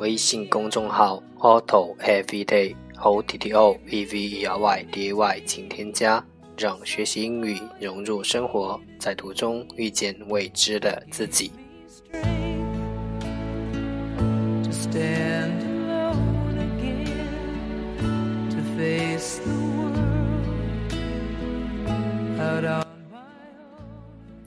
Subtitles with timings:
[0.00, 6.24] 微信公众号 Auto Everyday O T T O E V E R Y D A Y，请添加，
[6.56, 11.52] 让学习英语融入生活，在途中遇见未知的自己。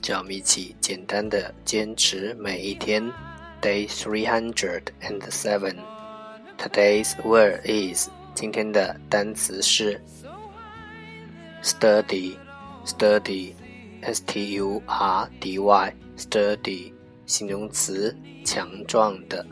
[0.05, 3.03] 让我们一起简单的坚持每一天。
[3.62, 5.78] Day three hundred and seven.
[6.56, 10.00] Today's word is 今天的单词是
[11.62, 12.36] sturdy,
[12.84, 13.54] sturdy,
[14.02, 16.92] s t u r d y, sturdy
[17.26, 19.44] 形容词，强壮的。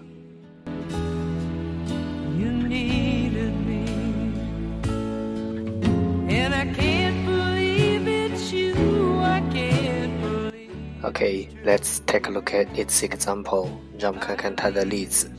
[11.11, 13.69] Okay, let's take a look at its example.
[13.99, 15.31] 让我们看看它的例子。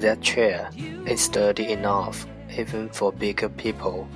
[0.00, 0.70] That chair
[1.06, 4.06] is sturdy enough even for bigger people.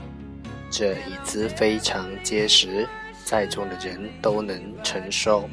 [0.70, 2.86] 这椅子非常结实，
[3.24, 5.48] 再重的人都能承受。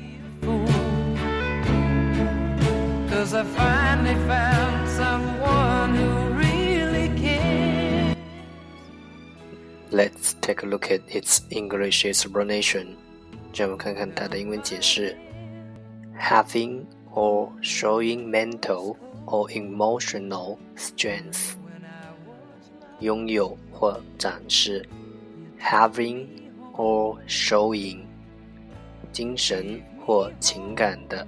[3.10, 8.16] Cause I finally found someone who really cares.
[9.92, 12.98] Let's take a look at its English explanation.
[13.53, 15.17] 让我们看看它的英文解释
[16.19, 21.55] ：having or showing mental or emotional strength，
[23.01, 24.89] 拥有或展示
[25.61, 26.27] ；having
[26.77, 28.01] or showing，
[29.13, 31.27] 精神或情感的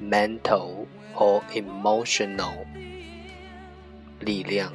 [0.00, 2.64] ；mental or emotional，
[4.20, 4.72] 力量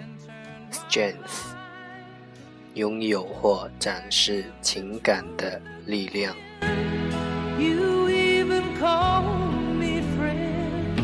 [0.71, 1.55] ；strength，
[2.75, 6.35] 拥有或展示情感的力量。
[7.59, 10.97] You even called me friend.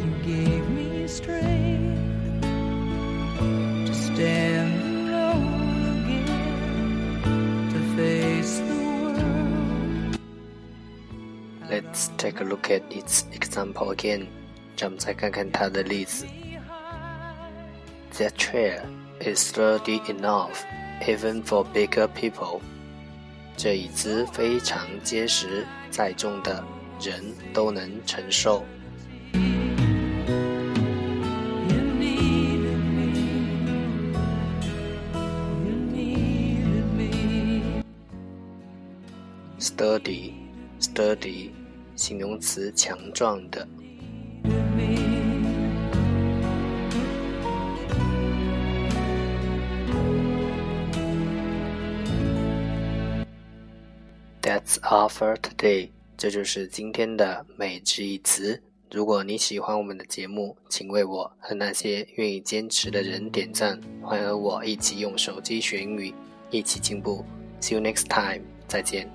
[0.00, 2.42] You gave me strength
[3.86, 10.18] to stand alone again, to face the world.
[11.70, 14.26] Let's take a look at its example again.
[14.76, 16.26] 让我们再看看它的例子。
[18.17, 18.83] That chair
[19.21, 20.63] is sturdy enough
[21.07, 22.59] even for bigger people.
[23.55, 26.63] 这椅子非常结实，再重的
[27.01, 28.65] 人都能承受。
[39.59, 41.51] Sturdy，sturdy，
[41.95, 43.67] 形容词，强壮的。
[54.54, 55.88] That's all for today。
[56.16, 58.62] 这就是今天的每日一词。
[58.92, 63.80] 如果你喜欢我们的节目，请为我和那些愿意坚持的人点赞。
[64.00, 66.14] 欢迎和我一起用手机学英语，
[66.52, 67.24] 一起进步。
[67.60, 68.44] See you next time。
[68.68, 69.10] 再见。